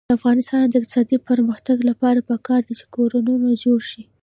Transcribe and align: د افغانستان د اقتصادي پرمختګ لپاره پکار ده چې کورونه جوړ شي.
د 0.07 0.11
افغانستان 0.19 0.61
د 0.67 0.73
اقتصادي 0.79 1.17
پرمختګ 1.29 1.77
لپاره 1.89 2.25
پکار 2.29 2.61
ده 2.67 2.73
چې 2.79 2.85
کورونه 2.95 3.31
جوړ 3.63 3.79
شي. 3.91 4.03